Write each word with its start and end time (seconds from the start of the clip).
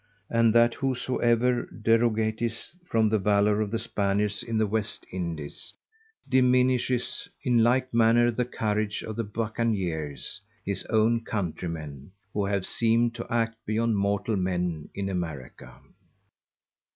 And 0.31 0.51
that 0.55 0.73
whosoever 0.73 1.67
derogateth 1.67 2.75
from 2.89 3.07
the 3.09 3.19
Valour 3.19 3.61
of 3.61 3.69
the_ 3.69 3.79
Spaniards 3.79 4.41
in 4.41 4.57
the 4.57 4.65
West 4.65 5.05
Indies, 5.11 5.75
diminisheth 6.27 7.27
in 7.43 7.61
like 7.61 7.93
manner 7.93 8.31
the 8.31 8.45
Courage 8.45 9.03
of 9.03 9.15
the 9.15 9.23
Bucaniers, 9.23 10.41
his 10.65 10.83
own 10.85 11.23
Country 11.23 11.69
men, 11.69 12.13
who 12.33 12.45
have 12.45 12.65
seemed 12.65 13.13
to 13.13 13.31
act 13.31 13.63
beyond 13.63 13.95
mortal 13.95 14.35
men 14.37 14.89
in 14.95 15.07
America. 15.07 15.79